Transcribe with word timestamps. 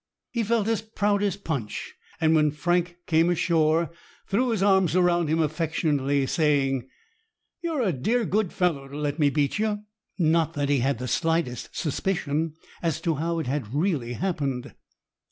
He 0.31 0.41
felt 0.41 0.67
as 0.67 0.81
proud 0.81 1.21
as 1.21 1.37
Punch, 1.37 1.93
and 2.19 2.33
when 2.33 2.49
Frank 2.49 2.95
came 3.05 3.29
ashore, 3.29 3.91
threw 4.25 4.49
his 4.49 4.63
arms 4.63 4.95
around 4.95 5.27
him 5.27 5.39
affectionately, 5.39 6.25
saying,— 6.25 6.89
"You're 7.61 7.83
a 7.83 7.93
dear, 7.93 8.25
good 8.25 8.51
fellow 8.51 8.87
to 8.87 8.97
let 8.97 9.19
me 9.19 9.29
beat 9.29 9.59
you." 9.59 9.83
Not 10.17 10.55
that 10.55 10.69
he 10.69 10.79
had 10.79 10.97
the 10.97 11.07
slightest 11.07 11.77
suspicion 11.77 12.55
as 12.81 12.99
to 13.01 13.13
how 13.13 13.37
it 13.37 13.45
had 13.45 13.75
really 13.75 14.13
happened. 14.13 14.73